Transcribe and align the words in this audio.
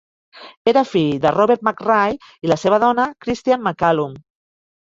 Era 0.71 0.81
fill 0.91 1.19
de 1.25 1.33
Robert 1.35 1.67
Machray 1.69 2.19
i 2.49 2.53
la 2.55 2.59
seva 2.63 2.81
dona 2.87 3.07
Christian 3.27 3.65
Macallum. 3.71 4.21